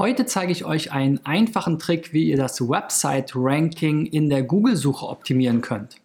[0.00, 5.60] Heute zeige ich euch einen einfachen Trick, wie ihr das Website-Ranking in der Google-Suche optimieren
[5.60, 5.96] könnt.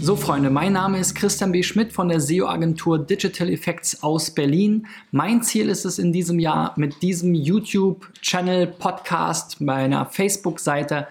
[0.00, 1.64] So Freunde, mein Name ist Christian B.
[1.64, 4.86] Schmidt von der SEO-Agentur Digital Effects aus Berlin.
[5.10, 11.08] Mein Ziel ist es in diesem Jahr mit diesem YouTube-Channel, Podcast, meiner Facebook-Seite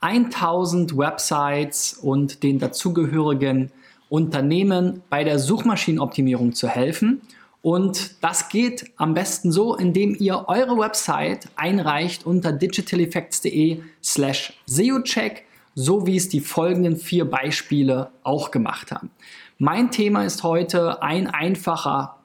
[0.00, 3.70] 1000 Websites und den dazugehörigen
[4.08, 7.22] Unternehmen bei der Suchmaschinenoptimierung zu helfen.
[7.62, 15.46] Und das geht am besten so, indem ihr eure Website einreicht unter digitaleffects.de slash SEOcheck
[15.76, 19.10] so wie es die folgenden vier Beispiele auch gemacht haben.
[19.58, 22.16] Mein Thema ist heute ein einfacher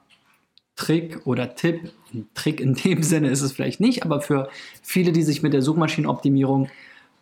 [0.74, 1.92] Trick oder Tipp.
[2.12, 4.48] Ein Trick in dem Sinne ist es vielleicht nicht, aber für
[4.82, 6.68] viele, die sich mit der Suchmaschinenoptimierung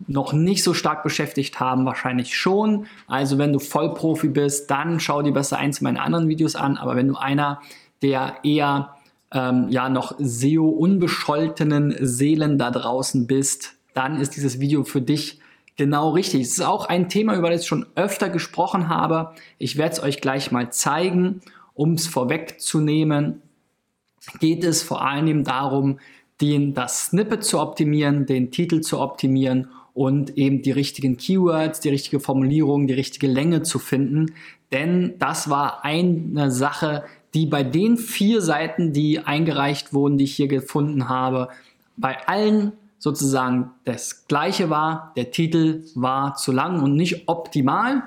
[0.07, 2.87] noch nicht so stark beschäftigt haben, wahrscheinlich schon.
[3.07, 6.77] Also wenn du Vollprofi bist, dann schau dir besser eins meiner anderen Videos an.
[6.77, 7.61] Aber wenn du einer
[8.03, 8.97] der eher
[9.33, 15.41] ähm, ja noch SEO unbescholtenen Seelen da draußen bist, dann ist dieses Video für dich
[15.81, 16.43] Genau richtig.
[16.43, 19.33] Es ist auch ein Thema, über das ich schon öfter gesprochen habe.
[19.57, 21.41] Ich werde es euch gleich mal zeigen.
[21.73, 23.41] Um es vorwegzunehmen,
[24.41, 25.99] geht es vor allem darum,
[26.43, 31.89] den, das Snippet zu optimieren, den Titel zu optimieren und eben die richtigen Keywords, die
[31.89, 34.33] richtige Formulierung, die richtige Länge zu finden.
[34.73, 40.37] Denn das war eine Sache, die bei den vier Seiten, die eingereicht wurden, die ich
[40.37, 41.49] hier gefunden habe,
[41.97, 45.13] bei allen sozusagen das gleiche war.
[45.17, 48.05] Der Titel war zu lang und nicht optimal.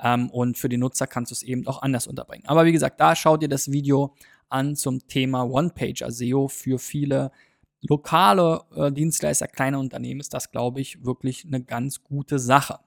[0.02, 2.46] Ähm, und für die Nutzer kannst du es eben auch anders unterbringen.
[2.48, 4.16] Aber wie gesagt, da schau dir das Video
[4.50, 7.32] an zum Thema One-Pager SEO für viele
[7.82, 12.80] lokale äh, Dienstleister, kleine Unternehmen ist das, glaube ich, wirklich eine ganz gute Sache.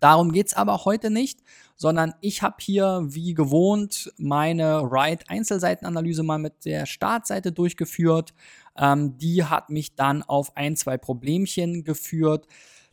[0.00, 1.40] Darum geht es aber heute nicht,
[1.74, 8.32] sondern ich habe hier wie gewohnt meine Write-Einzelseitenanalyse mal mit der Startseite durchgeführt.
[8.76, 12.46] Ähm, die hat mich dann auf ein, zwei Problemchen geführt.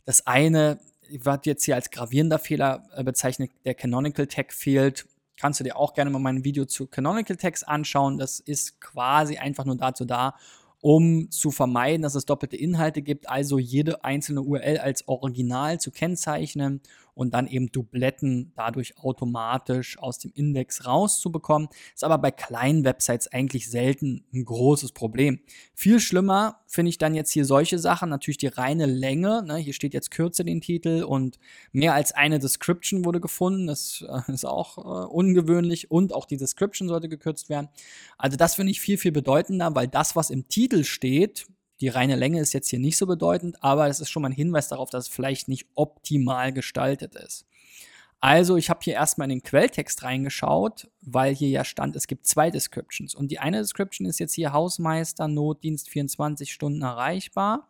[0.04, 5.06] Das eine wird jetzt hier als gravierender Fehler äh, bezeichnet, der Canonical Tag fehlt.
[5.38, 8.18] Kannst du dir auch gerne mal mein Video zu Canonical Tags anschauen.
[8.18, 10.34] Das ist quasi einfach nur dazu da,
[10.80, 15.90] um zu vermeiden, dass es doppelte Inhalte gibt, also jede einzelne URL als Original zu
[15.90, 16.80] kennzeichnen
[17.16, 21.68] und dann eben Dubletten dadurch automatisch aus dem Index rauszubekommen.
[21.94, 25.40] Ist aber bei kleinen Websites eigentlich selten ein großes Problem.
[25.74, 29.42] Viel schlimmer finde ich dann jetzt hier solche Sachen, natürlich die reine Länge.
[29.42, 29.56] Ne?
[29.56, 31.38] Hier steht jetzt kürze den Titel und
[31.72, 33.66] mehr als eine Description wurde gefunden.
[33.66, 37.68] Das äh, ist auch äh, ungewöhnlich und auch die Description sollte gekürzt werden.
[38.18, 41.46] Also das finde ich viel, viel bedeutender, weil das, was im Titel steht,
[41.80, 44.34] die reine Länge ist jetzt hier nicht so bedeutend, aber es ist schon mal ein
[44.34, 47.46] Hinweis darauf, dass es vielleicht nicht optimal gestaltet ist.
[48.20, 52.26] Also, ich habe hier erstmal in den Quelltext reingeschaut, weil hier ja stand, es gibt
[52.26, 53.14] zwei Descriptions.
[53.14, 57.68] Und die eine Description ist jetzt hier Hausmeister, Notdienst 24 Stunden erreichbar.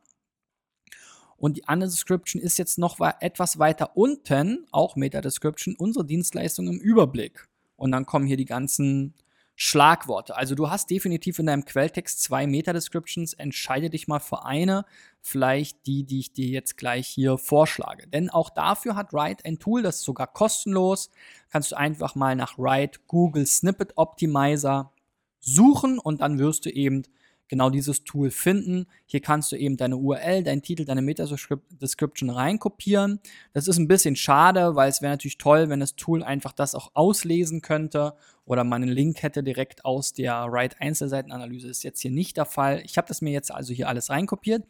[1.36, 6.78] Und die andere Description ist jetzt noch etwas weiter unten, auch Meta-Description, unsere Dienstleistung im
[6.78, 7.46] Überblick.
[7.76, 9.14] Und dann kommen hier die ganzen
[9.58, 10.36] Schlagworte.
[10.36, 13.32] Also du hast definitiv in deinem Quelltext zwei Meta-Descriptions.
[13.32, 14.84] Entscheide dich mal für eine,
[15.22, 18.06] vielleicht die, die ich dir jetzt gleich hier vorschlage.
[18.06, 21.10] Denn auch dafür hat Write ein Tool, das ist sogar kostenlos.
[21.50, 24.92] Kannst du einfach mal nach Write Google Snippet Optimizer
[25.40, 27.04] suchen und dann wirst du eben
[27.48, 28.86] genau dieses Tool finden.
[29.06, 33.20] Hier kannst du eben deine URL, deinen Titel, deine Meta-Description reinkopieren.
[33.52, 36.74] Das ist ein bisschen schade, weil es wäre natürlich toll, wenn das Tool einfach das
[36.74, 38.14] auch auslesen könnte
[38.44, 41.68] oder man einen Link hätte direkt aus der Write Einzelseitenanalyse.
[41.68, 42.82] Ist jetzt hier nicht der Fall.
[42.84, 44.64] Ich habe das mir jetzt also hier alles reinkopiert.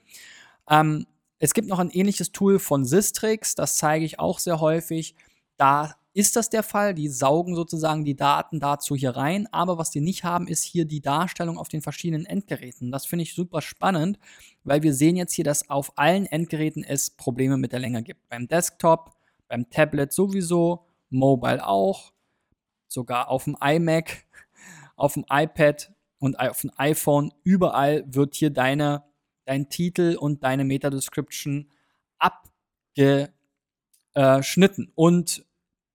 [0.69, 1.06] Ähm,
[1.38, 5.14] es gibt noch ein ähnliches Tool von Sistrix, das zeige ich auch sehr häufig.
[5.58, 6.95] Da ist das der Fall.
[6.95, 9.47] Die saugen sozusagen die Daten dazu hier rein.
[9.53, 12.91] Aber was die nicht haben, ist hier die Darstellung auf den verschiedenen Endgeräten.
[12.91, 14.19] Das finde ich super spannend,
[14.65, 18.27] weil wir sehen jetzt hier, dass auf allen Endgeräten es Probleme mit der Länge gibt.
[18.31, 19.11] Beim Desktop,
[19.47, 22.15] beim Tablet sowieso, Mobile auch,
[22.89, 24.25] sogar auf dem iMac,
[24.97, 27.31] auf dem iPad und auf dem iPhone.
[27.43, 29.05] Überall wird hier deine,
[29.45, 31.71] dein Titel und deine Meta-Description
[32.19, 33.35] abgeschnitten.
[34.95, 35.45] Und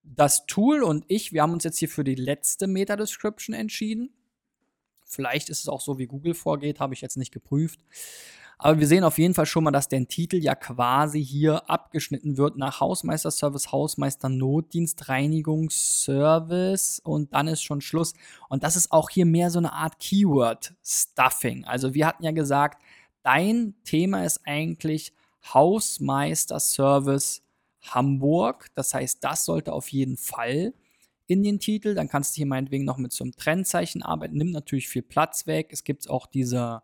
[0.03, 4.13] das Tool und ich, wir haben uns jetzt hier für die letzte Meta-Description entschieden.
[5.05, 7.79] Vielleicht ist es auch so, wie Google vorgeht, habe ich jetzt nicht geprüft.
[8.63, 12.37] Aber wir sehen auf jeden Fall schon mal, dass der Titel ja quasi hier abgeschnitten
[12.37, 18.13] wird nach Hausmeister-Service, Hausmeister-Notdienst, Reinigungsservice und dann ist schon Schluss.
[18.49, 21.65] Und das ist auch hier mehr so eine Art Keyword-Stuffing.
[21.65, 22.83] Also wir hatten ja gesagt,
[23.23, 25.11] dein Thema ist eigentlich
[25.43, 27.41] Hausmeister-Service,
[27.81, 28.67] Hamburg.
[28.75, 30.73] Das heißt, das sollte auf jeden Fall
[31.27, 31.95] in den Titel.
[31.95, 34.37] Dann kannst du hier meinetwegen noch mit so einem Trennzeichen arbeiten.
[34.37, 35.69] Nimmt natürlich viel Platz weg.
[35.71, 36.81] Es gibt auch diese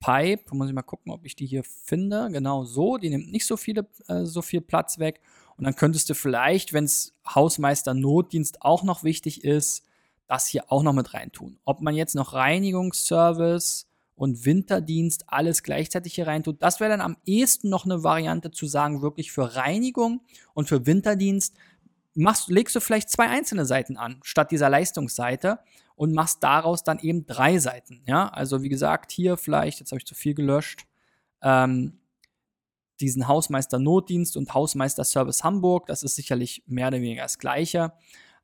[0.00, 0.54] Pipe.
[0.54, 2.28] Muss ich mal gucken, ob ich die hier finde.
[2.30, 2.98] Genau so.
[2.98, 5.20] Die nimmt nicht so, viele, äh, so viel Platz weg.
[5.56, 9.84] Und dann könntest du vielleicht, wenn es Hausmeister Notdienst auch noch wichtig ist,
[10.26, 11.58] das hier auch noch mit reintun.
[11.64, 16.62] Ob man jetzt noch Reinigungsservice und Winterdienst alles gleichzeitig hier reintut.
[16.62, 20.20] Das wäre dann am ehesten noch eine Variante zu sagen, wirklich für Reinigung
[20.54, 21.54] und für Winterdienst
[22.14, 25.58] machst, legst du vielleicht zwei einzelne Seiten an, statt dieser Leistungsseite
[25.96, 28.02] und machst daraus dann eben drei Seiten.
[28.06, 30.86] Ja, also wie gesagt, hier vielleicht, jetzt habe ich zu viel gelöscht,
[31.42, 31.98] ähm,
[33.00, 37.92] diesen Hausmeister Notdienst und Hausmeister Service Hamburg, das ist sicherlich mehr oder weniger das Gleiche.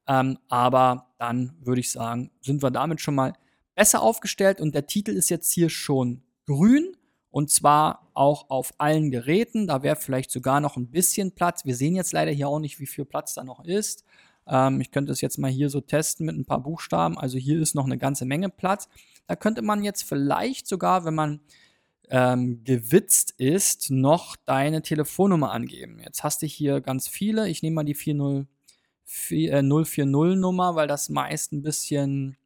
[0.08, 3.32] Ähm, aber dann würde ich sagen, sind wir damit schon mal
[3.74, 6.96] besser aufgestellt und der Titel ist jetzt hier schon grün
[7.30, 9.66] und zwar auch auf allen Geräten.
[9.66, 11.64] Da wäre vielleicht sogar noch ein bisschen Platz.
[11.64, 14.04] Wir sehen jetzt leider hier auch nicht, wie viel Platz da noch ist.
[14.46, 17.18] Ähm, ich könnte es jetzt mal hier so testen mit ein paar Buchstaben.
[17.18, 18.88] Also hier ist noch eine ganze Menge Platz.
[19.26, 21.40] Da könnte man jetzt vielleicht sogar, wenn man
[22.10, 26.00] ähm, gewitzt ist, noch deine Telefonnummer angeben.
[26.00, 27.48] Jetzt hast du hier ganz viele.
[27.48, 28.48] Ich nehme mal die 40,
[29.30, 32.36] äh, 040 Nummer, weil das meist ein bisschen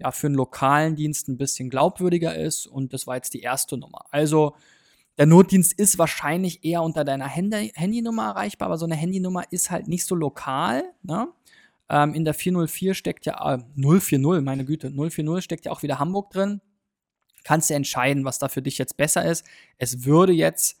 [0.00, 2.66] ja für einen lokalen Dienst ein bisschen glaubwürdiger ist.
[2.66, 4.06] Und das war jetzt die erste Nummer.
[4.10, 4.54] Also
[5.18, 9.70] der Notdienst ist wahrscheinlich eher unter deiner Handy Handynummer erreichbar, aber so eine Handynummer ist
[9.70, 10.82] halt nicht so lokal.
[11.02, 11.28] Ne?
[11.90, 15.98] Ähm, in der 404 steckt ja, äh, 040, meine Güte, 040 steckt ja auch wieder
[15.98, 16.60] Hamburg drin.
[17.44, 19.44] Kannst du entscheiden, was da für dich jetzt besser ist.
[19.78, 20.80] Es würde jetzt,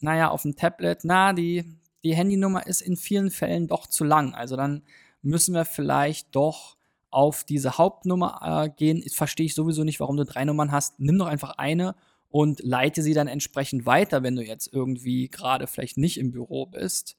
[0.00, 1.64] naja, auf dem Tablet, na, die,
[2.02, 4.34] die Handynummer ist in vielen Fällen doch zu lang.
[4.34, 4.82] Also dann
[5.22, 6.76] müssen wir vielleicht doch
[7.10, 9.02] auf diese Hauptnummer äh, gehen.
[9.10, 10.98] Verstehe ich sowieso nicht, warum du drei Nummern hast.
[11.00, 11.94] Nimm doch einfach eine
[12.28, 16.66] und leite sie dann entsprechend weiter, wenn du jetzt irgendwie gerade vielleicht nicht im Büro
[16.66, 17.16] bist.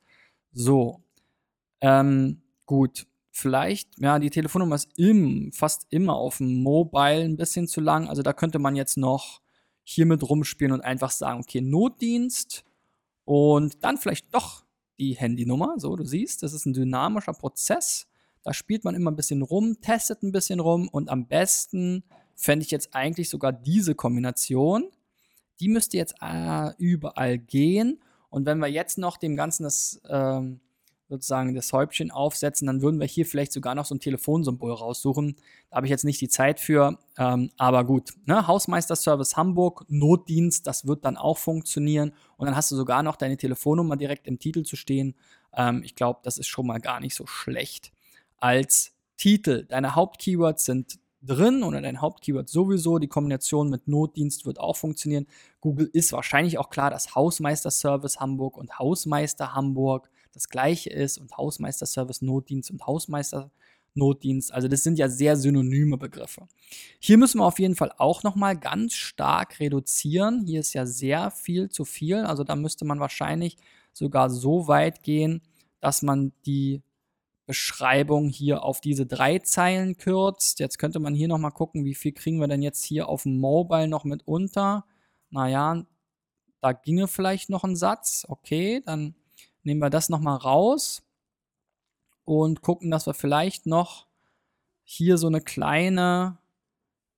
[0.54, 1.02] So.
[1.82, 3.08] Ähm, gut.
[3.34, 8.10] Vielleicht, ja, die Telefonnummer ist im, fast immer auf dem Mobile ein bisschen zu lang.
[8.10, 9.42] Also da könnte man jetzt noch
[9.84, 12.66] hier mit rumspielen und einfach sagen, okay, Notdienst
[13.24, 14.66] und dann vielleicht doch
[15.00, 15.76] die Handynummer.
[15.78, 18.08] So, du siehst, das ist ein dynamischer Prozess.
[18.44, 22.04] Da spielt man immer ein bisschen rum, testet ein bisschen rum und am besten
[22.36, 24.90] fände ich jetzt eigentlich sogar diese Kombination.
[25.60, 28.02] Die müsste jetzt äh, überall gehen.
[28.30, 30.60] Und wenn wir jetzt noch dem Ganzen das ähm,
[31.08, 35.36] sozusagen das Häubchen aufsetzen, dann würden wir hier vielleicht sogar noch so ein Telefonsymbol raussuchen.
[35.70, 38.12] Da habe ich jetzt nicht die Zeit für, ähm, aber gut.
[38.26, 38.48] Ne?
[38.48, 42.14] Hausmeisterservice Hamburg, Notdienst, das wird dann auch funktionieren.
[42.38, 45.16] Und dann hast du sogar noch deine Telefonnummer direkt im Titel zu stehen.
[45.54, 47.92] Ähm, ich glaube, das ist schon mal gar nicht so schlecht
[48.42, 49.66] als Titel.
[49.68, 53.00] Deine Hauptkeywords sind drin oder dein Hauptkeyword sowieso.
[53.00, 55.28] Die Kombination mit Notdienst wird auch funktionieren.
[55.60, 61.38] Google ist wahrscheinlich auch klar, dass Hausmeister-Service Hamburg und Hausmeister Hamburg das gleiche ist und
[61.38, 63.52] Hausmeister-Service Notdienst und Hausmeister
[63.94, 64.54] Notdienst.
[64.54, 66.48] Also das sind ja sehr synonyme Begriffe.
[67.00, 70.46] Hier müssen wir auf jeden Fall auch nochmal ganz stark reduzieren.
[70.46, 72.18] Hier ist ja sehr viel zu viel.
[72.18, 73.58] Also da müsste man wahrscheinlich
[73.92, 75.42] sogar so weit gehen,
[75.82, 76.82] dass man die
[77.46, 80.60] Beschreibung hier auf diese drei Zeilen kürzt.
[80.60, 83.40] Jetzt könnte man hier nochmal gucken, wie viel kriegen wir denn jetzt hier auf dem
[83.40, 84.86] Mobile noch mit unter.
[85.30, 85.84] Naja,
[86.62, 88.26] da ginge vielleicht noch ein Satz.
[88.28, 89.16] Okay, dann
[89.64, 91.04] nehmen wir das nochmal raus
[92.26, 94.08] und gucken, dass wir vielleicht noch
[94.84, 96.38] hier so eine kleine,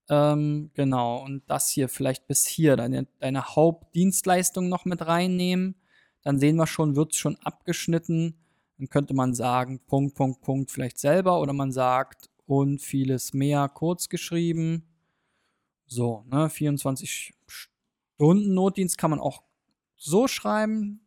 [0.10, 5.75] ähm, genau, und das hier vielleicht bis hier, deine, deine Hauptdienstleistung noch mit reinnehmen.
[6.22, 8.43] Dann sehen wir schon, wird es schon abgeschnitten.
[8.84, 11.40] Dann könnte man sagen, Punkt, Punkt, Punkt, vielleicht selber.
[11.40, 14.84] Oder man sagt, und vieles mehr kurz geschrieben.
[15.86, 19.44] So, ne, 24 Stunden Notdienst kann man auch
[19.96, 21.00] so schreiben.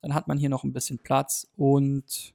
[0.00, 2.34] Dann hat man hier noch ein bisschen Platz und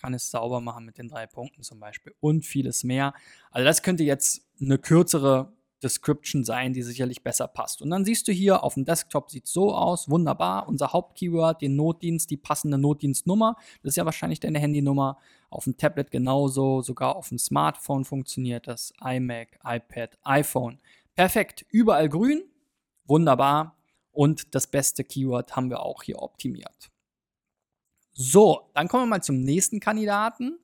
[0.00, 3.12] kann es sauber machen mit den drei Punkten zum Beispiel und vieles mehr.
[3.50, 7.82] Also das könnte jetzt eine kürzere Description sein, die sicherlich besser passt.
[7.82, 11.76] Und dann siehst du hier auf dem Desktop sieht so aus, wunderbar, unser Hauptkeyword, den
[11.76, 15.18] Notdienst, die passende Notdienstnummer, das ist ja wahrscheinlich deine Handynummer,
[15.50, 20.78] auf dem Tablet genauso, sogar auf dem Smartphone funktioniert das, iMac, iPad, iPhone.
[21.14, 22.42] Perfekt, überall grün,
[23.06, 23.76] wunderbar
[24.12, 26.90] und das beste Keyword haben wir auch hier optimiert.
[28.12, 30.58] So, dann kommen wir mal zum nächsten Kandidaten.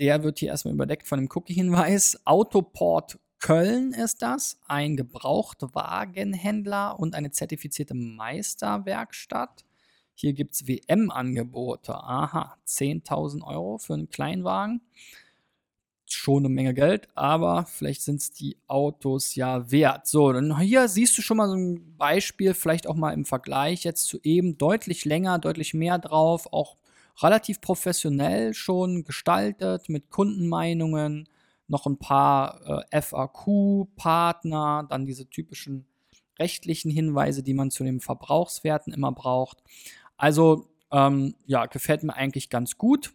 [0.00, 2.20] Der wird hier erstmal überdeckt von dem Cookie-Hinweis.
[2.24, 9.64] Autoport Köln ist das, ein Gebrauchtwagenhändler und eine zertifizierte Meisterwerkstatt.
[10.14, 11.94] Hier gibt es WM-Angebote.
[11.94, 14.82] Aha, 10.000 Euro für einen Kleinwagen
[16.12, 20.06] schon eine Menge Geld, aber vielleicht sind es die Autos ja wert.
[20.06, 23.84] So, dann hier siehst du schon mal so ein Beispiel, vielleicht auch mal im Vergleich
[23.84, 26.76] jetzt zu eben deutlich länger, deutlich mehr drauf, auch
[27.22, 31.28] relativ professionell schon gestaltet mit Kundenmeinungen,
[31.70, 35.86] noch ein paar äh, FAQ-Partner, dann diese typischen
[36.38, 39.62] rechtlichen Hinweise, die man zu den Verbrauchswerten immer braucht.
[40.16, 43.12] Also ähm, ja, gefällt mir eigentlich ganz gut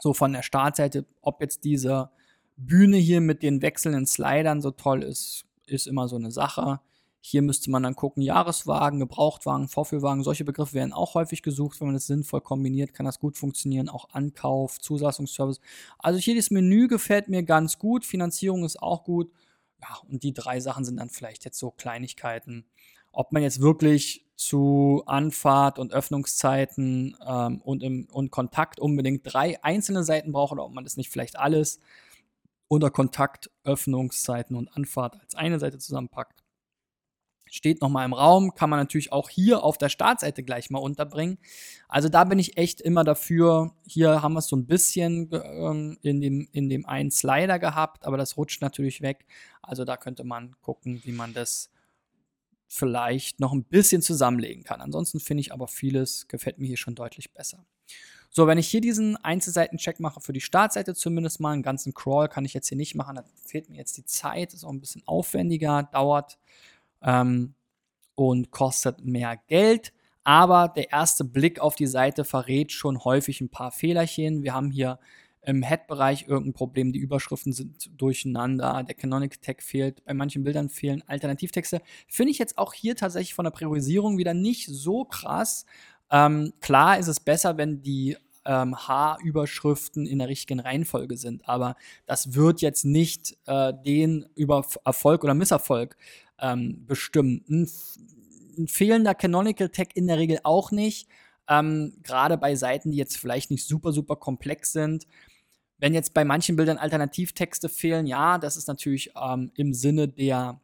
[0.00, 2.10] so von der Startseite, ob jetzt diese
[2.56, 6.80] Bühne hier mit den wechselnden Slidern so toll ist, ist immer so eine Sache.
[7.20, 11.80] Hier müsste man dann gucken, Jahreswagen, Gebrauchtwagen, Vorführwagen, solche Begriffe werden auch häufig gesucht.
[11.80, 13.88] Wenn man das sinnvoll kombiniert, kann das gut funktionieren.
[13.88, 15.60] Auch Ankauf, Zulassungsservice.
[15.98, 18.04] Also hier das Menü gefällt mir ganz gut.
[18.04, 19.32] Finanzierung ist auch gut.
[19.82, 22.66] Ja, und die drei Sachen sind dann vielleicht jetzt so Kleinigkeiten.
[23.12, 29.62] Ob man jetzt wirklich zu Anfahrt und Öffnungszeiten ähm, und, im, und Kontakt unbedingt drei
[29.64, 31.80] einzelne Seiten braucht oder ob man das nicht vielleicht alles
[32.68, 36.44] unter Kontakt, Öffnungszeiten und Anfahrt als eine Seite zusammenpackt.
[37.50, 41.38] Steht nochmal im Raum, kann man natürlich auch hier auf der Startseite gleich mal unterbringen.
[41.88, 43.72] Also da bin ich echt immer dafür.
[43.86, 48.06] Hier haben wir es so ein bisschen ähm, in, dem, in dem einen Slider gehabt,
[48.06, 49.26] aber das rutscht natürlich weg.
[49.62, 51.70] Also da könnte man gucken, wie man das
[52.68, 54.80] vielleicht noch ein bisschen zusammenlegen kann.
[54.80, 57.64] Ansonsten finde ich aber vieles gefällt mir hier schon deutlich besser.
[58.30, 62.28] So, wenn ich hier diesen Einzelseiten-Check mache, für die Startseite zumindest mal, einen ganzen Crawl
[62.28, 64.80] kann ich jetzt hier nicht machen, da fehlt mir jetzt die Zeit, ist auch ein
[64.80, 66.38] bisschen aufwendiger, dauert
[67.02, 67.54] ähm,
[68.14, 69.92] und kostet mehr Geld.
[70.24, 74.42] Aber der erste Blick auf die Seite verrät schon häufig ein paar Fehlerchen.
[74.42, 74.98] Wir haben hier
[75.42, 80.68] im Head-Bereich irgendein Problem, die Überschriften sind durcheinander, der Canonic Tag fehlt, bei manchen Bildern
[80.68, 81.80] fehlen Alternativtexte.
[82.06, 85.64] Finde ich jetzt auch hier tatsächlich von der Priorisierung wieder nicht so krass.
[86.10, 91.76] Ähm, klar ist es besser, wenn die ähm, H-Überschriften in der richtigen Reihenfolge sind, aber
[92.06, 95.96] das wird jetzt nicht äh, den über Erfolg oder Misserfolg
[96.40, 97.44] ähm, bestimmen.
[97.48, 97.68] Ein,
[98.58, 101.08] ein fehlender Canonical Tag in der Regel auch nicht.
[101.48, 105.06] Ähm, Gerade bei Seiten, die jetzt vielleicht nicht super, super komplex sind.
[105.78, 110.60] Wenn jetzt bei manchen Bildern Alternativtexte fehlen, ja, das ist natürlich ähm, im Sinne der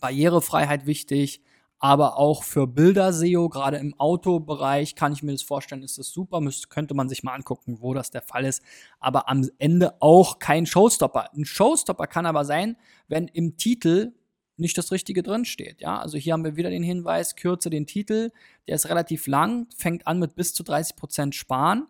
[0.00, 1.42] Barrierefreiheit wichtig,
[1.78, 6.40] aber auch für Bilder-SEO, gerade im Autobereich, kann ich mir das vorstellen, ist das super.
[6.40, 8.62] Müsste, könnte man sich mal angucken, wo das der Fall ist.
[8.98, 11.32] Aber am Ende auch kein Showstopper.
[11.34, 12.76] Ein Showstopper kann aber sein,
[13.08, 14.14] wenn im Titel
[14.56, 15.80] nicht das Richtige drin steht.
[15.80, 18.30] Ja, also hier haben wir wieder den Hinweis, kürze den Titel.
[18.66, 21.86] Der ist relativ lang, fängt an mit bis zu 30 Prozent sparen.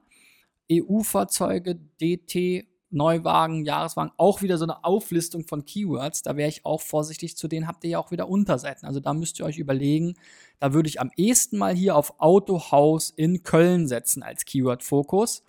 [0.70, 6.22] EU-Fahrzeuge, DT, Neuwagen, Jahreswagen, auch wieder so eine Auflistung von Keywords.
[6.22, 8.86] Da wäre ich auch vorsichtig, zu denen habt ihr ja auch wieder Unterseiten.
[8.86, 10.14] Also da müsst ihr euch überlegen,
[10.60, 15.42] da würde ich am ehesten mal hier auf Autohaus in Köln setzen als Keyword-Fokus,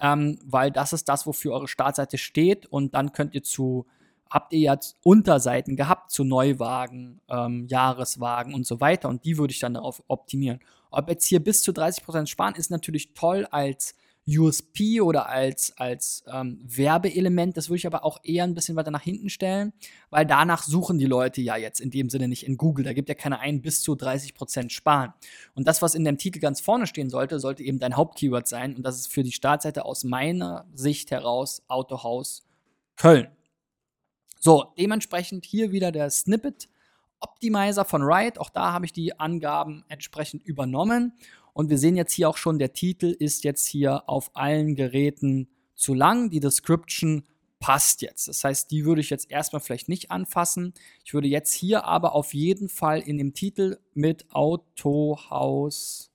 [0.00, 3.86] ähm, weil das ist das, wofür eure Startseite steht und dann könnt ihr zu
[4.30, 9.52] habt ihr jetzt Unterseiten gehabt zu Neuwagen, ähm, Jahreswagen und so weiter und die würde
[9.52, 10.60] ich dann darauf optimieren.
[10.90, 13.94] Ob jetzt hier bis zu 30% sparen, ist natürlich toll als
[14.28, 17.56] USP oder als, als ähm, Werbeelement.
[17.56, 19.72] Das würde ich aber auch eher ein bisschen weiter nach hinten stellen,
[20.10, 22.84] weil danach suchen die Leute ja jetzt in dem Sinne nicht in Google.
[22.84, 25.12] Da gibt ja keiner ein, bis zu 30% sparen.
[25.54, 28.76] Und das, was in dem Titel ganz vorne stehen sollte, sollte eben dein Hauptkeyword sein.
[28.76, 32.46] Und das ist für die Startseite aus meiner Sicht heraus Autohaus
[32.96, 33.28] Köln.
[34.42, 36.70] So, dementsprechend hier wieder der Snippet
[37.20, 38.38] Optimizer von Riot.
[38.38, 41.12] Auch da habe ich die Angaben entsprechend übernommen
[41.52, 45.50] und wir sehen jetzt hier auch schon, der Titel ist jetzt hier auf allen Geräten
[45.74, 46.30] zu lang.
[46.30, 47.26] Die Description
[47.58, 48.28] passt jetzt.
[48.28, 50.72] Das heißt, die würde ich jetzt erstmal vielleicht nicht anfassen.
[51.04, 56.10] Ich würde jetzt hier aber auf jeden Fall in dem Titel mit Autohaus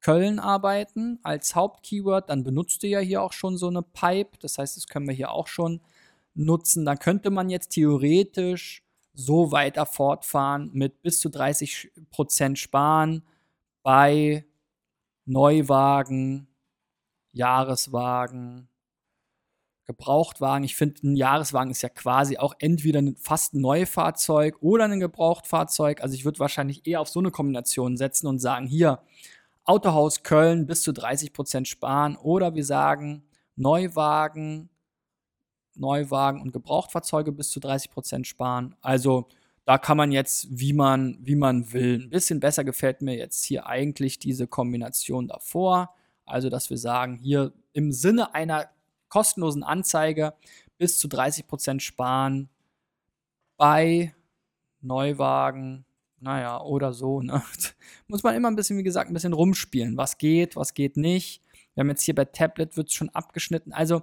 [0.00, 2.30] Köln arbeiten als Hauptkeyword.
[2.30, 4.38] Dann benutzt ihr ja hier auch schon so eine Pipe.
[4.40, 5.80] Das heißt, das können wir hier auch schon
[6.34, 6.84] nutzen.
[6.84, 8.82] Dann könnte man jetzt theoretisch
[9.14, 13.22] so weiter fortfahren mit bis zu 30% sparen
[13.82, 14.46] bei
[15.24, 16.48] Neuwagen,
[17.32, 18.68] Jahreswagen,
[19.84, 20.64] Gebrauchtwagen.
[20.64, 25.00] Ich finde, ein Jahreswagen ist ja quasi auch entweder ein fast ein Neufahrzeug oder ein
[25.00, 26.02] Gebrauchtfahrzeug.
[26.02, 29.00] Also ich würde wahrscheinlich eher auf so eine Kombination setzen und sagen, hier,
[29.64, 32.16] Autohaus Köln bis zu 30% sparen.
[32.16, 33.24] Oder wir sagen,
[33.56, 34.70] Neuwagen,
[35.74, 38.74] Neuwagen und Gebrauchtfahrzeuge bis zu 30% sparen.
[38.80, 39.28] Also
[39.64, 42.00] da kann man jetzt, wie man, wie man will.
[42.02, 45.94] Ein bisschen besser gefällt mir jetzt hier eigentlich diese Kombination davor.
[46.24, 48.68] Also, dass wir sagen, hier im Sinne einer
[49.08, 50.34] kostenlosen Anzeige
[50.78, 52.48] bis zu 30% sparen
[53.56, 54.14] bei
[54.80, 55.84] Neuwagen,
[56.18, 57.20] naja, oder so.
[57.20, 57.42] Ne?
[58.08, 59.96] Muss man immer ein bisschen, wie gesagt, ein bisschen rumspielen.
[59.96, 61.40] Was geht, was geht nicht.
[61.74, 63.72] Wir haben jetzt hier bei Tablet wird es schon abgeschnitten.
[63.72, 64.02] Also,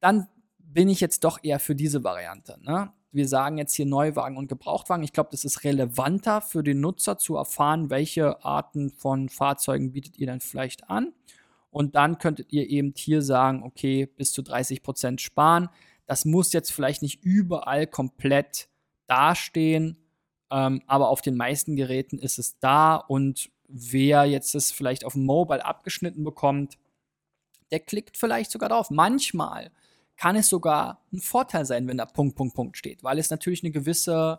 [0.00, 0.28] dann
[0.72, 2.58] bin ich jetzt doch eher für diese Variante.
[2.62, 2.92] Ne?
[3.12, 5.04] wir sagen jetzt hier Neuwagen und Gebrauchtwagen.
[5.04, 10.18] Ich glaube, das ist relevanter für den Nutzer zu erfahren, welche Arten von Fahrzeugen bietet
[10.18, 11.12] ihr dann vielleicht an.
[11.70, 15.68] Und dann könntet ihr eben hier sagen, okay, bis zu 30 Prozent sparen.
[16.06, 18.68] Das muss jetzt vielleicht nicht überall komplett
[19.06, 19.98] dastehen,
[20.50, 22.96] ähm, aber auf den meisten Geräten ist es da.
[22.96, 26.78] Und wer jetzt es vielleicht auf dem Mobile abgeschnitten bekommt,
[27.70, 28.90] der klickt vielleicht sogar drauf.
[28.90, 29.70] Manchmal
[30.22, 33.64] kann es sogar ein Vorteil sein, wenn da Punkt, Punkt, Punkt steht, weil es natürlich
[33.64, 34.38] eine gewisse,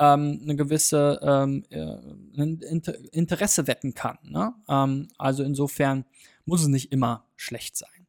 [0.00, 4.18] ähm, eine gewisse ähm, äh, Inter Interesse wecken kann.
[4.24, 4.52] Ne?
[4.68, 6.06] Ähm, also insofern
[6.44, 8.08] muss es nicht immer schlecht sein.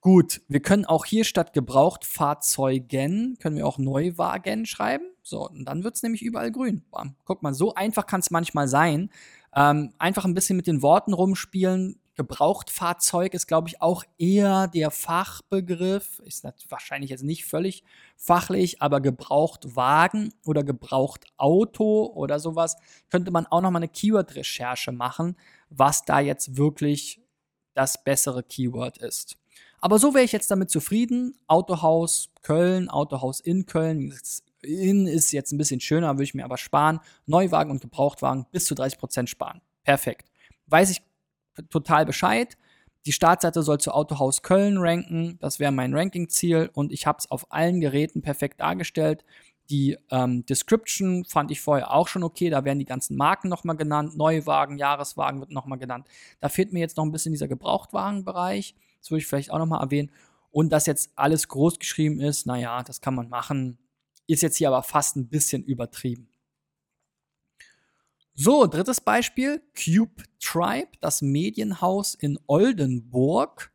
[0.00, 5.04] Gut, wir können auch hier statt Gebrauchtfahrzeugen, können wir auch Neuwagen schreiben.
[5.22, 6.82] So, und dann wird es nämlich überall grün.
[6.90, 7.14] Bam.
[7.24, 9.10] Guck mal, so einfach kann es manchmal sein.
[9.54, 14.90] Ähm, einfach ein bisschen mit den Worten rumspielen, Gebrauchtfahrzeug ist, glaube ich, auch eher der
[14.90, 16.18] Fachbegriff.
[16.20, 17.84] Ist wahrscheinlich jetzt nicht völlig
[18.16, 22.76] fachlich, aber Gebrauchtwagen oder Gebrauchtauto oder sowas
[23.10, 25.36] könnte man auch noch mal eine Keyword-Recherche machen,
[25.68, 27.20] was da jetzt wirklich
[27.74, 29.36] das bessere Keyword ist.
[29.80, 31.38] Aber so wäre ich jetzt damit zufrieden.
[31.46, 34.18] Autohaus Köln, Autohaus in Köln.
[34.62, 37.00] In ist jetzt ein bisschen schöner, würde ich mir aber sparen.
[37.26, 39.60] Neuwagen und Gebrauchtwagen bis zu 30% sparen.
[39.84, 40.30] Perfekt.
[40.66, 41.02] Weiß ich
[41.70, 42.56] total Bescheid.
[43.06, 45.38] Die Startseite soll zu Autohaus Köln ranken.
[45.40, 49.24] Das wäre mein Ranking-Ziel und ich habe es auf allen Geräten perfekt dargestellt.
[49.70, 52.50] Die ähm, Description fand ich vorher auch schon okay.
[52.50, 54.16] Da werden die ganzen Marken nochmal genannt.
[54.16, 56.08] Neuwagen, Jahreswagen wird nochmal genannt.
[56.40, 58.74] Da fehlt mir jetzt noch ein bisschen dieser Gebrauchtwagenbereich.
[59.00, 60.10] Das würde ich vielleicht auch nochmal erwähnen.
[60.50, 63.78] Und dass jetzt alles groß geschrieben ist, naja, das kann man machen.
[64.26, 66.28] Ist jetzt hier aber fast ein bisschen übertrieben.
[68.38, 73.72] So, drittes Beispiel, Cube Tribe, das Medienhaus in Oldenburg.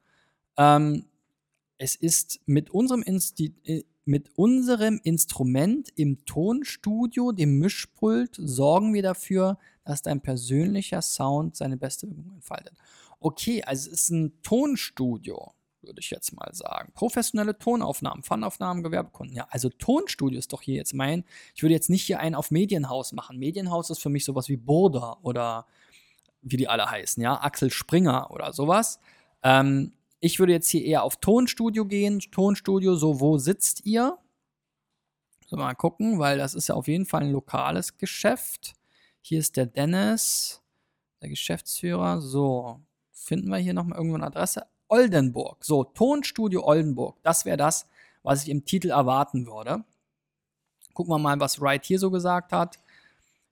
[0.56, 1.06] Ähm,
[1.80, 9.02] es ist mit unserem, Insti äh, mit unserem Instrument im Tonstudio, dem Mischpult, sorgen wir
[9.02, 12.78] dafür, dass dein persönlicher Sound seine beste Wirkung entfaltet.
[13.20, 16.92] Okay, also es ist ein Tonstudio würde ich jetzt mal sagen.
[16.94, 19.36] Professionelle Tonaufnahmen, Fanaufnahmen, Gewerbekunden.
[19.36, 21.24] Ja, also Tonstudio ist doch hier jetzt mein.
[21.56, 23.38] Ich würde jetzt nicht hier einen auf Medienhaus machen.
[23.38, 25.66] Medienhaus ist für mich sowas wie Burda oder
[26.42, 29.00] wie die alle heißen, ja, Axel Springer oder sowas.
[29.44, 32.20] Ähm, ich würde jetzt hier eher auf Tonstudio gehen.
[32.20, 34.18] Tonstudio, so, wo sitzt ihr?
[35.48, 38.74] So, mal gucken, weil das ist ja auf jeden Fall ein lokales Geschäft.
[39.22, 40.62] Hier ist der Dennis,
[41.22, 42.22] der Geschäftsführer.
[42.22, 42.80] So,
[43.12, 44.66] finden wir hier nochmal irgendwo eine Adresse?
[44.92, 45.64] Oldenburg.
[45.64, 47.18] So, Tonstudio Oldenburg.
[47.24, 47.88] Das wäre das,
[48.24, 49.84] was ich im Titel erwarten würde.
[50.94, 52.78] Gucken wir mal, was Wright hier so gesagt hat.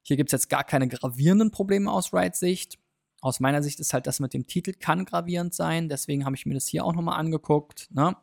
[0.02, 2.78] Hier gibt es jetzt gar keine gravierenden Probleme aus Wrights Sicht.
[3.22, 5.88] Aus meiner Sicht ist halt das mit dem Titel kann gravierend sein.
[5.88, 7.88] Deswegen habe ich mir das hier auch nochmal angeguckt.
[7.92, 8.18] Ne?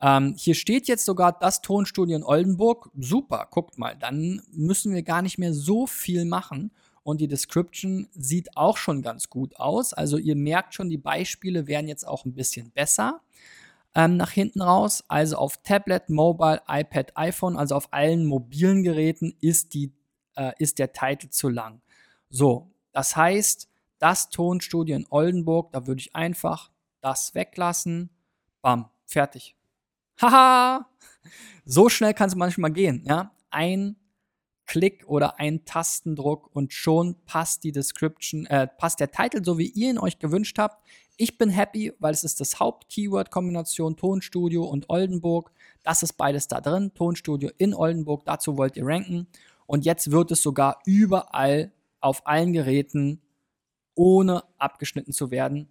[0.00, 2.90] Ähm, hier steht jetzt sogar das Tonstudio in Oldenburg.
[2.98, 3.96] Super, guckt mal.
[3.96, 6.70] Dann müssen wir gar nicht mehr so viel machen
[7.06, 9.94] und die Description sieht auch schon ganz gut aus.
[9.94, 13.20] Also ihr merkt schon, die Beispiele werden jetzt auch ein bisschen besser
[13.94, 15.04] ähm, nach hinten raus.
[15.06, 19.92] Also auf Tablet, Mobile, iPad, iPhone, also auf allen mobilen Geräten ist, die,
[20.34, 21.80] äh, ist der Titel zu lang.
[22.28, 23.68] So, das heißt,
[24.00, 28.10] das Tonstudio in Oldenburg, da würde ich einfach das weglassen.
[28.62, 29.54] Bam, fertig.
[30.20, 30.88] Haha!
[31.68, 33.32] So schnell kann es manchmal gehen, ja.
[33.50, 33.96] Ein
[34.66, 39.68] Klick oder ein Tastendruck und schon passt die Description, äh, passt der Titel so, wie
[39.68, 40.84] ihr ihn euch gewünscht habt.
[41.16, 45.50] Ich bin happy, weil es ist das Haupt-Keyword-Kombination Tonstudio und Oldenburg.
[45.82, 46.92] Das ist beides da drin.
[46.94, 49.26] Tonstudio in Oldenburg, dazu wollt ihr ranken.
[49.66, 53.22] Und jetzt wird es sogar überall auf allen Geräten,
[53.94, 55.68] ohne abgeschnitten zu werden,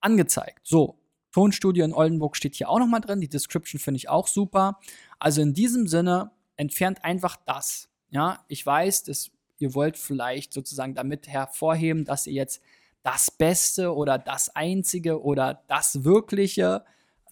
[0.00, 0.60] angezeigt.
[0.64, 0.98] So,
[1.32, 3.20] Tonstudio in Oldenburg steht hier auch nochmal drin.
[3.20, 4.80] Die Description finde ich auch super.
[5.18, 7.88] Also in diesem Sinne, entfernt einfach das.
[8.10, 12.62] Ja, ich weiß, dass ihr wollt vielleicht sozusagen damit hervorheben, dass ihr jetzt
[13.02, 16.84] das Beste oder das Einzige oder das wirkliche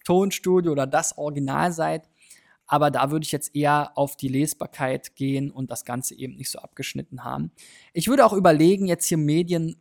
[0.03, 2.07] Tonstudio oder das Original seid.
[2.65, 6.49] Aber da würde ich jetzt eher auf die Lesbarkeit gehen und das Ganze eben nicht
[6.51, 7.51] so abgeschnitten haben.
[7.93, 9.77] Ich würde auch überlegen, jetzt hier Medien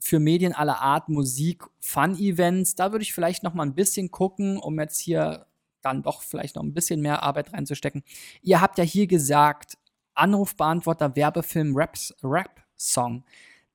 [0.00, 4.58] für Medien aller Art, Musik, Fun-Events, da würde ich vielleicht noch mal ein bisschen gucken,
[4.58, 5.46] um jetzt hier
[5.82, 8.04] dann doch vielleicht noch ein bisschen mehr Arbeit reinzustecken.
[8.42, 9.76] Ihr habt ja hier gesagt,
[10.18, 13.24] Anrufbeantworter, Werbefilm, Rap-Song.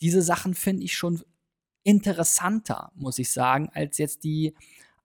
[0.01, 1.21] Diese Sachen finde ich schon
[1.83, 4.53] interessanter, muss ich sagen, als jetzt die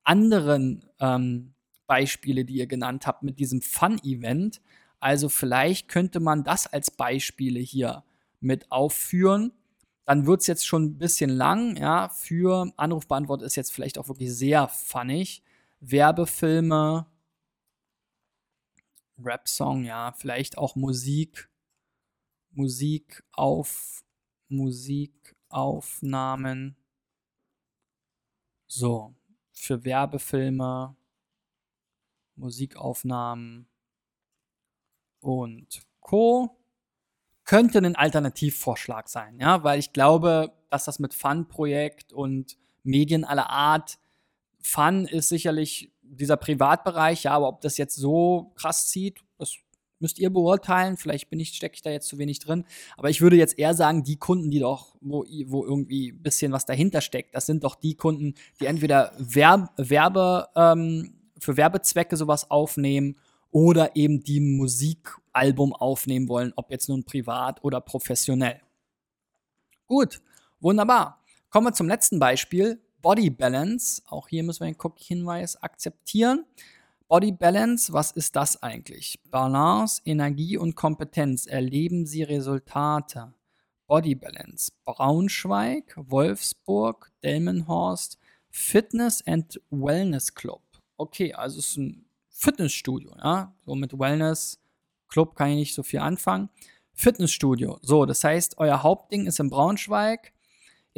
[0.05, 1.55] anderen ähm,
[1.87, 4.61] Beispiele, die ihr genannt habt mit diesem Fun-Event.
[5.01, 8.05] Also vielleicht könnte man das als Beispiele hier
[8.40, 9.53] mit aufführen.
[10.05, 14.09] Dann wird es jetzt schon ein bisschen lang, ja, für Anrufbeantworter ist jetzt vielleicht auch
[14.09, 15.42] wirklich sehr funnig.
[15.81, 17.07] Werbefilme,
[19.22, 21.50] Rap-Song, ja, vielleicht auch Musik,
[22.50, 24.04] Musik auf,
[24.48, 26.76] Musikaufnahmen.
[28.66, 29.14] So,
[29.52, 30.96] für Werbefilme,
[32.37, 33.68] Musikaufnahmen
[35.20, 36.54] und Co.
[37.44, 43.48] Könnte ein Alternativvorschlag sein, ja, weil ich glaube, dass das mit Fun-Projekt und Medien aller
[43.48, 43.98] Art,
[44.61, 49.57] Fun ist sicherlich dieser Privatbereich, ja, aber ob das jetzt so krass zieht, das
[50.01, 50.97] müsst ihr beurteilen.
[50.97, 52.64] Vielleicht bin ich, stecke ich da jetzt zu wenig drin.
[52.97, 56.53] Aber ich würde jetzt eher sagen, die Kunden, die doch, wo, wo irgendwie ein bisschen
[56.53, 62.16] was dahinter steckt, das sind doch die Kunden, die entweder Werb, Werbe, ähm, für Werbezwecke
[62.16, 63.16] sowas aufnehmen
[63.51, 68.61] oder eben die Musikalbum aufnehmen wollen, ob jetzt nun privat oder professionell.
[69.87, 70.21] Gut,
[70.61, 71.23] wunderbar.
[71.51, 72.81] Kommen wir zum letzten Beispiel.
[73.00, 74.02] Body Balance.
[74.08, 76.44] Auch hier müssen wir den Cookie-Hinweis akzeptieren.
[77.08, 79.18] Body Balance, was ist das eigentlich?
[79.30, 81.46] Balance, Energie und Kompetenz.
[81.46, 83.32] Erleben Sie Resultate.
[83.87, 84.72] Body Balance.
[84.84, 88.18] Braunschweig, Wolfsburg, Delmenhorst,
[88.50, 90.62] Fitness and Wellness Club.
[90.98, 93.54] Okay, also es ist ein Fitnessstudio, ja.
[93.64, 94.61] So mit Wellness
[95.08, 96.50] Club kann ich nicht so viel anfangen.
[96.92, 97.78] Fitnessstudio.
[97.80, 100.32] So, das heißt, euer Hauptding ist in Braunschweig.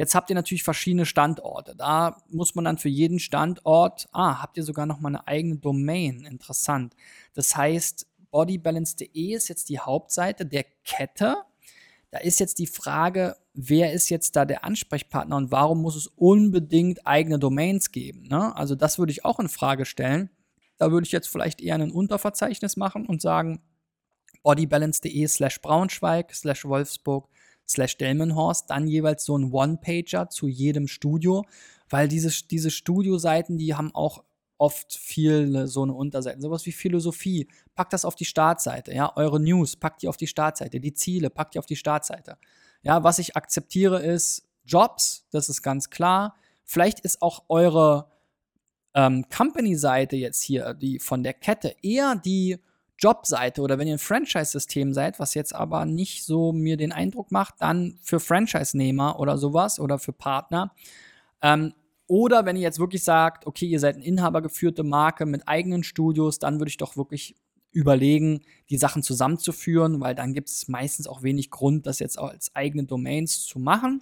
[0.01, 1.75] Jetzt habt ihr natürlich verschiedene Standorte.
[1.75, 5.57] Da muss man dann für jeden Standort, ah, habt ihr sogar noch mal eine eigene
[5.57, 6.25] Domain.
[6.25, 6.95] Interessant.
[7.35, 11.35] Das heißt, bodybalance.de ist jetzt die Hauptseite der Kette.
[12.09, 16.07] Da ist jetzt die Frage, wer ist jetzt da der Ansprechpartner und warum muss es
[16.07, 18.23] unbedingt eigene Domains geben?
[18.23, 18.55] Ne?
[18.55, 20.31] Also das würde ich auch in Frage stellen.
[20.79, 23.61] Da würde ich jetzt vielleicht eher ein Unterverzeichnis machen und sagen,
[24.41, 27.29] bodybalance.de slash Braunschweig slash Wolfsburg
[27.71, 31.45] slash Delmenhorst dann jeweils so ein One-Pager zu jedem Studio,
[31.89, 34.23] weil diese, diese Studioseiten, die haben auch
[34.57, 39.39] oft viele so eine Unterseiten, sowas wie Philosophie, packt das auf die Startseite, ja, eure
[39.39, 42.37] News, packt die auf die Startseite, die Ziele, packt die auf die Startseite.
[42.83, 46.35] Ja, was ich akzeptiere ist Jobs, das ist ganz klar.
[46.63, 48.11] Vielleicht ist auch eure
[48.93, 52.59] ähm, Company-Seite jetzt hier, die von der Kette, eher die
[53.01, 57.31] Jobseite oder wenn ihr ein Franchise-System seid, was jetzt aber nicht so mir den Eindruck
[57.31, 60.73] macht, dann für Franchise-Nehmer oder sowas oder für Partner.
[61.41, 61.73] Ähm,
[62.07, 66.39] oder wenn ihr jetzt wirklich sagt, okay, ihr seid eine inhabergeführte Marke mit eigenen Studios,
[66.39, 67.35] dann würde ich doch wirklich
[67.71, 72.53] überlegen, die Sachen zusammenzuführen, weil dann gibt es meistens auch wenig Grund, das jetzt als
[72.53, 74.01] eigene Domains zu machen.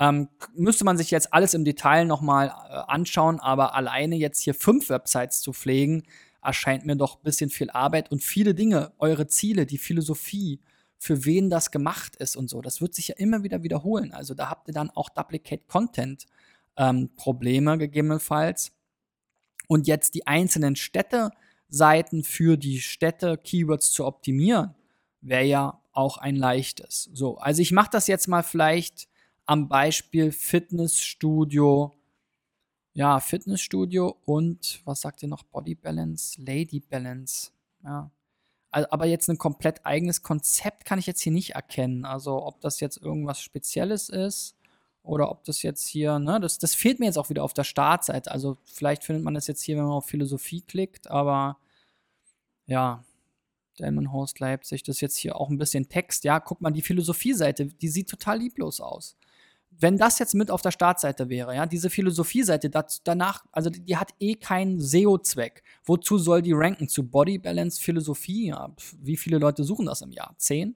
[0.00, 4.54] Ähm, müsste man sich jetzt alles im Detail nochmal äh, anschauen, aber alleine jetzt hier
[4.54, 6.04] fünf Websites zu pflegen,
[6.42, 10.60] erscheint mir doch ein bisschen viel Arbeit und viele Dinge, eure Ziele, die Philosophie,
[10.98, 14.12] für wen das gemacht ist und so, das wird sich ja immer wieder wiederholen.
[14.12, 16.26] Also da habt ihr dann auch Duplicate Content
[16.76, 18.72] ähm, Probleme gegebenenfalls.
[19.68, 24.74] Und jetzt die einzelnen Städte-Seiten für die Städte-Keywords zu optimieren,
[25.20, 27.10] wäre ja auch ein leichtes.
[27.12, 29.08] So, also ich mache das jetzt mal vielleicht
[29.46, 31.92] am Beispiel Fitnessstudio.
[32.98, 35.44] Ja, Fitnessstudio und was sagt ihr noch?
[35.44, 37.52] Body Balance, Lady Balance.
[37.84, 38.10] Ja.
[38.72, 42.04] Also, aber jetzt ein komplett eigenes Konzept kann ich jetzt hier nicht erkennen.
[42.04, 44.56] Also ob das jetzt irgendwas Spezielles ist
[45.04, 47.62] oder ob das jetzt hier, ne, das, das fehlt mir jetzt auch wieder auf der
[47.62, 48.32] Startseite.
[48.32, 51.56] Also vielleicht findet man das jetzt hier, wenn man auf Philosophie klickt, aber
[52.66, 53.04] ja,
[53.78, 56.24] Delmenhorst Leipzig, das ist jetzt hier auch ein bisschen Text.
[56.24, 59.16] Ja, guck mal, die Philosophie-Seite, die sieht total lieblos aus.
[59.80, 62.68] Wenn das jetzt mit auf der Startseite wäre, ja, diese Philosophie-Seite,
[63.04, 65.62] danach, also die hat eh keinen SEO-Zweck.
[65.84, 66.88] Wozu soll die ranken?
[66.88, 68.48] Zu Body Balance Philosophie?
[68.48, 70.34] Ja, wie viele Leute suchen das im Jahr?
[70.36, 70.74] Zehn?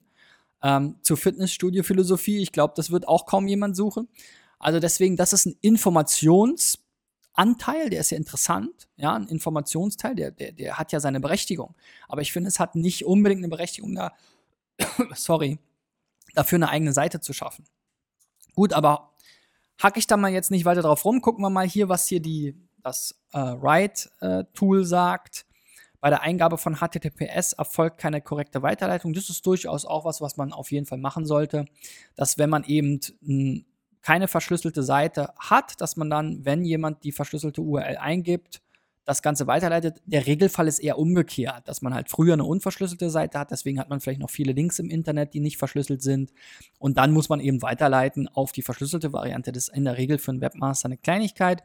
[0.61, 4.07] Ähm, zu Fitnessstudio Philosophie, ich glaube, das wird auch kaum jemand suchen.
[4.57, 10.53] Also deswegen, das ist ein Informationsanteil, der ist ja interessant, ja, ein Informationsteil, der, der,
[10.53, 11.75] der hat ja seine Berechtigung.
[12.07, 14.13] Aber ich finde, es hat nicht unbedingt eine Berechtigung da,
[15.15, 15.59] sorry,
[16.33, 17.65] dafür eine eigene Seite zu schaffen.
[18.55, 19.13] Gut, aber
[19.81, 21.21] hacke ich da mal jetzt nicht weiter drauf rum.
[21.21, 25.45] Gucken wir mal hier, was hier die, das äh, Write-Tool äh, sagt.
[25.99, 29.13] Bei der Eingabe von HTTPS erfolgt keine korrekte Weiterleitung.
[29.13, 31.65] Das ist durchaus auch was, was man auf jeden Fall machen sollte,
[32.15, 32.99] dass wenn man eben
[34.01, 38.61] keine verschlüsselte Seite hat, dass man dann, wenn jemand die verschlüsselte URL eingibt,
[39.05, 40.01] das Ganze weiterleitet.
[40.05, 43.89] Der Regelfall ist eher umgekehrt, dass man halt früher eine unverschlüsselte Seite hat, deswegen hat
[43.89, 46.31] man vielleicht noch viele Links im Internet, die nicht verschlüsselt sind.
[46.79, 49.51] Und dann muss man eben weiterleiten auf die verschlüsselte Variante.
[49.51, 51.63] Das ist in der Regel für einen Webmaster eine Kleinigkeit.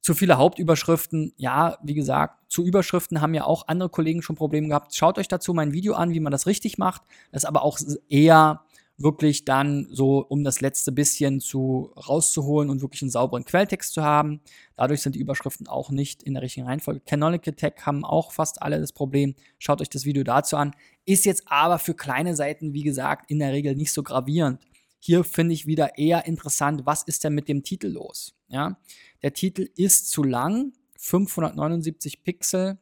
[0.00, 4.68] Zu viele Hauptüberschriften, ja, wie gesagt, zu Überschriften haben ja auch andere Kollegen schon Probleme
[4.68, 4.94] gehabt.
[4.94, 7.02] Schaut euch dazu mein Video an, wie man das richtig macht.
[7.32, 8.62] Das ist aber auch eher
[8.98, 14.02] wirklich dann so, um das letzte bisschen zu rauszuholen und wirklich einen sauberen Quelltext zu
[14.02, 14.40] haben.
[14.74, 17.00] Dadurch sind die Überschriften auch nicht in der richtigen Reihenfolge.
[17.00, 19.34] Canonical Tech haben auch fast alle das Problem.
[19.58, 20.74] Schaut euch das Video dazu an.
[21.04, 24.60] Ist jetzt aber für kleine Seiten, wie gesagt, in der Regel nicht so gravierend.
[24.98, 28.34] Hier finde ich wieder eher interessant, was ist denn mit dem Titel los?
[28.48, 28.78] Ja,
[29.22, 32.78] der Titel ist zu lang, 579 Pixel,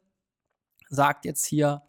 [0.88, 1.82] sagt jetzt hier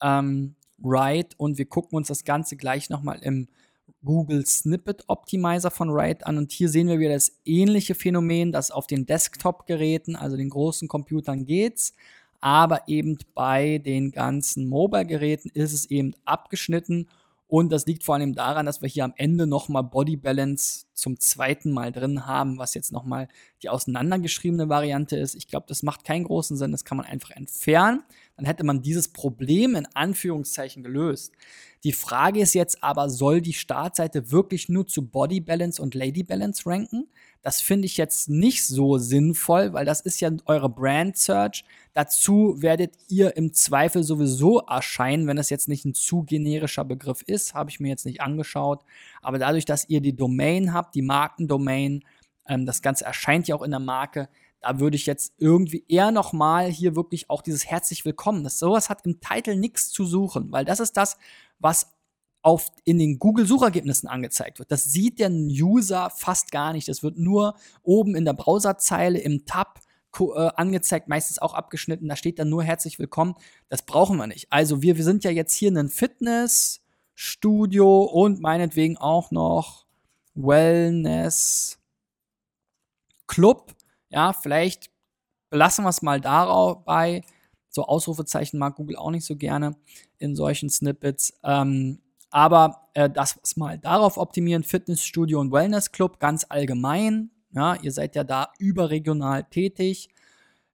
[0.00, 3.48] ähm, Write und wir gucken uns das Ganze gleich nochmal im
[4.04, 8.70] Google Snippet Optimizer von Write an und hier sehen wir wieder das ähnliche Phänomen, dass
[8.70, 11.94] auf den Desktop-Geräten, also den großen Computern geht's,
[12.40, 17.08] aber eben bei den ganzen Mobile-Geräten ist es eben abgeschnitten
[17.46, 21.18] und das liegt vor allem daran, dass wir hier am Ende nochmal Body Balance zum
[21.18, 23.28] zweiten Mal drin haben, was jetzt nochmal
[23.62, 25.34] die auseinandergeschriebene Variante ist.
[25.34, 28.02] Ich glaube, das macht keinen großen Sinn, das kann man einfach entfernen.
[28.36, 31.32] Dann hätte man dieses Problem in Anführungszeichen gelöst.
[31.84, 36.22] Die Frage ist jetzt aber, soll die Startseite wirklich nur zu Body Balance und Lady
[36.22, 37.08] Balance ranken?
[37.42, 41.62] Das finde ich jetzt nicht so sinnvoll, weil das ist ja eure Brand Search.
[41.92, 47.20] Dazu werdet ihr im Zweifel sowieso erscheinen, wenn es jetzt nicht ein zu generischer Begriff
[47.20, 48.82] ist, habe ich mir jetzt nicht angeschaut.
[49.20, 52.04] Aber dadurch, dass ihr die Domain habt, die Markendomain,
[52.46, 54.28] ähm, das Ganze erscheint ja auch in der Marke,
[54.60, 58.44] da würde ich jetzt irgendwie eher nochmal hier wirklich auch dieses herzlich willkommen.
[58.44, 61.18] Das sowas hat im Titel nichts zu suchen, weil das ist das,
[61.58, 61.92] was
[62.40, 64.70] auf, in den Google-Suchergebnissen angezeigt wird.
[64.70, 66.88] Das sieht der User fast gar nicht.
[66.88, 69.80] Das wird nur oben in der Browserzeile im Tab
[70.18, 72.08] äh, angezeigt, meistens auch abgeschnitten.
[72.08, 73.34] Da steht dann nur herzlich willkommen.
[73.68, 74.46] Das brauchen wir nicht.
[74.50, 79.83] Also wir, wir sind ja jetzt hier in einem Fitnessstudio und meinetwegen auch noch
[80.34, 81.78] Wellness
[83.26, 83.74] Club.
[84.10, 84.90] Ja, vielleicht
[85.50, 87.22] belassen wir es mal dabei.
[87.68, 89.76] So Ausrufezeichen mag Google auch nicht so gerne
[90.18, 91.34] in solchen Snippets.
[91.42, 97.30] Ähm, aber äh, das mal darauf optimieren, Fitnessstudio und Wellnessclub ganz allgemein.
[97.52, 100.08] Ja, ihr seid ja da überregional tätig.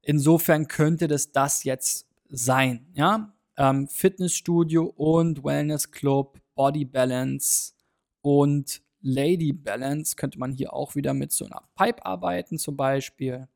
[0.03, 2.87] Insofern könnte das das jetzt sein.
[2.94, 7.75] Ja, ähm, Fitnessstudio und Wellnessclub, Body Balance
[8.23, 13.49] und Lady Balance könnte man hier auch wieder mit so einer Pipe arbeiten zum Beispiel,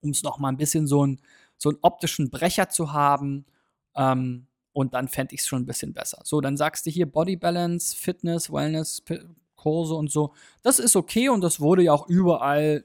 [0.00, 1.20] um es nochmal ein bisschen so, ein,
[1.56, 3.46] so einen optischen Brecher zu haben.
[3.94, 6.20] Ähm, und dann fände ich es schon ein bisschen besser.
[6.24, 9.02] So, dann sagst du hier Body Balance, Fitness, Wellness,
[9.56, 10.32] Kurse und so.
[10.62, 12.84] Das ist okay und das wurde ja auch überall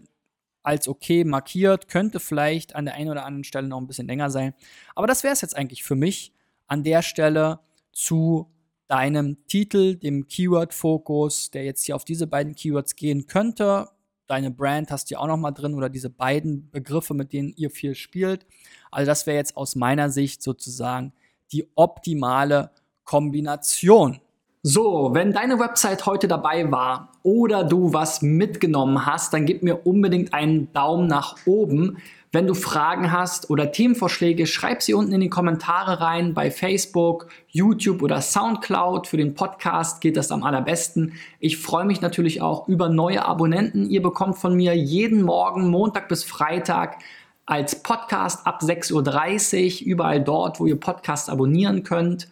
[0.63, 1.87] als okay markiert.
[1.87, 4.53] Könnte vielleicht an der einen oder anderen Stelle noch ein bisschen länger sein.
[4.95, 6.33] Aber das wäre es jetzt eigentlich für mich
[6.67, 7.59] an der Stelle
[7.91, 8.51] zu
[8.87, 13.89] deinem Titel, dem Keyword-Fokus, der jetzt hier auf diese beiden Keywords gehen könnte.
[14.27, 17.53] Deine Brand hast du ja auch noch mal drin oder diese beiden Begriffe, mit denen
[17.55, 18.45] ihr viel spielt.
[18.91, 21.13] Also das wäre jetzt aus meiner Sicht sozusagen
[21.51, 22.71] die optimale
[23.03, 24.19] Kombination.
[24.67, 29.85] So, wenn deine Website heute dabei war oder du was mitgenommen hast, dann gib mir
[29.85, 31.97] unbedingt einen Daumen nach oben.
[32.35, 37.27] Wenn du Fragen hast oder Themenvorschläge, schreib sie unten in die Kommentare rein bei Facebook,
[37.47, 39.07] YouTube oder Soundcloud.
[39.07, 41.13] Für den Podcast geht das am allerbesten.
[41.39, 43.89] Ich freue mich natürlich auch über neue Abonnenten.
[43.89, 46.97] Ihr bekommt von mir jeden Morgen, Montag bis Freitag,
[47.45, 52.27] als Podcast ab 6.30 Uhr, überall dort, wo ihr Podcast abonnieren könnt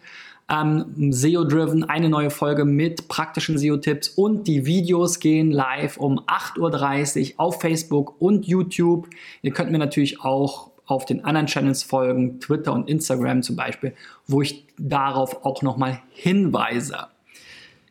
[0.48, 7.34] ähm, SEO-driven, eine neue Folge mit praktischen SEO-Tipps und die Videos gehen live um 8.30
[7.34, 9.08] Uhr auf Facebook und YouTube.
[9.42, 13.94] Ihr könnt mir natürlich auch auf den anderen Channels folgen, Twitter und Instagram zum Beispiel,
[14.26, 17.06] wo ich darauf auch nochmal hinweise.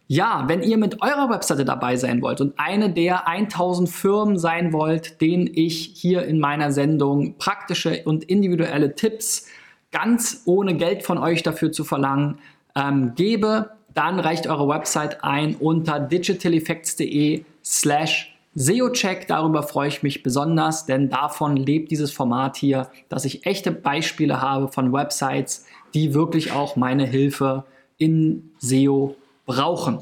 [0.07, 4.73] Ja, wenn ihr mit eurer Webseite dabei sein wollt und eine der 1000 Firmen sein
[4.73, 9.47] wollt, denen ich hier in meiner Sendung praktische und individuelle Tipps
[9.93, 12.39] ganz ohne Geld von euch dafür zu verlangen,
[12.75, 19.27] ähm, gebe, dann reicht eure Website ein unter digitaleffects.de slash SEO-Check.
[19.27, 24.41] Darüber freue ich mich besonders, denn davon lebt dieses Format hier, dass ich echte Beispiele
[24.41, 27.63] habe von Websites, die wirklich auch meine Hilfe
[27.97, 29.99] in SEO brauchen.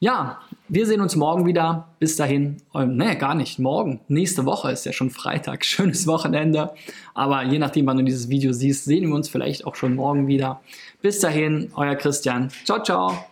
[0.00, 0.40] Ja,
[0.72, 1.88] wir sehen uns morgen wieder.
[1.98, 4.00] Bis dahin, ähm, ne, gar nicht morgen.
[4.08, 5.64] Nächste Woche ist ja schon Freitag.
[5.66, 6.72] Schönes Wochenende.
[7.12, 10.28] Aber je nachdem, wann du dieses Video siehst, sehen wir uns vielleicht auch schon morgen
[10.28, 10.62] wieder.
[11.02, 12.50] Bis dahin, euer Christian.
[12.64, 13.31] Ciao, ciao.